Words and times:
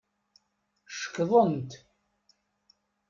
Cekḍent. 0.99 1.71